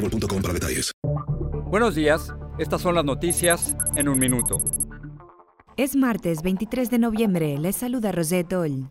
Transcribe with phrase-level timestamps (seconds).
[0.00, 0.92] boostmobile.com para detalles.
[1.70, 4.58] Buenos días, estas son las noticias en un minuto.
[5.76, 8.90] Es martes 23 de noviembre, les saluda Rosette Oll.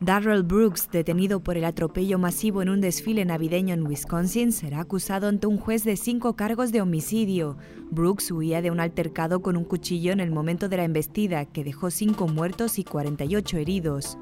[0.00, 5.28] Darrell Brooks, detenido por el atropello masivo en un desfile navideño en Wisconsin, será acusado
[5.28, 7.56] ante un juez de cinco cargos de homicidio.
[7.92, 11.62] Brooks huía de un altercado con un cuchillo en el momento de la embestida, que
[11.62, 14.18] dejó cinco muertos y 48 heridos.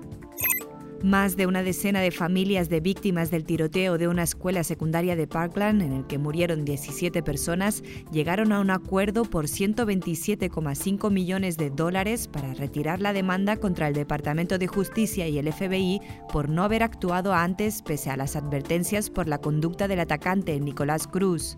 [1.02, 5.26] Más de una decena de familias de víctimas del tiroteo de una escuela secundaria de
[5.26, 7.82] Parkland, en el que murieron 17 personas,
[8.12, 13.94] llegaron a un acuerdo por 127,5 millones de dólares para retirar la demanda contra el
[13.94, 19.08] Departamento de Justicia y el FBI por no haber actuado antes pese a las advertencias
[19.08, 21.56] por la conducta del atacante Nicolás Cruz.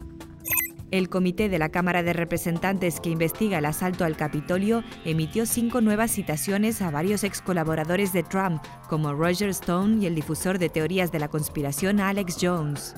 [0.93, 5.81] El comité de la Cámara de Representantes que investiga el asalto al Capitolio emitió cinco
[5.81, 10.69] nuevas citaciones a varios ex colaboradores de Trump, como Roger Stone y el difusor de
[10.69, 12.95] teorías de la conspiración Alex Jones.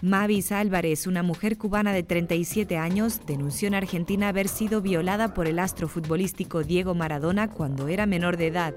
[0.00, 5.48] Mavis Álvarez, una mujer cubana de 37 años, denunció en Argentina haber sido violada por
[5.48, 8.74] el astro futbolístico Diego Maradona cuando era menor de edad.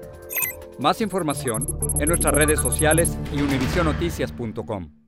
[0.80, 1.64] Más información
[2.00, 5.07] en nuestras redes sociales y univisionoticias.com.